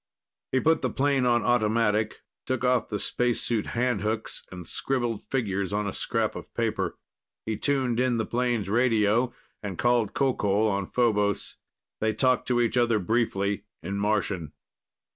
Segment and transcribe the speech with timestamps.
[0.51, 5.87] He put the plane on automatic, took off the spacesuit handhooks and scribbled figures on
[5.87, 6.97] a scrap of paper.
[7.45, 11.57] He tuned in the plane's radio and called Qoqol on Phobos.
[11.99, 14.53] They talked to each other briefly in Martian.